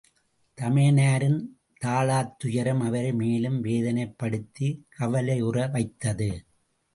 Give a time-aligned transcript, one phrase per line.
[0.57, 1.37] தமையனாரின்
[1.85, 6.31] தாளாத்துயரம் அவரை மேலும் வேதனைப்படுத்தி கவலையுற வைத்தது.